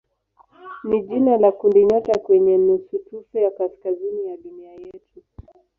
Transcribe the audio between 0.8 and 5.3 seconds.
ni jina la kundinyota kwenye nusutufe ya kaskazini ya dunia yetu.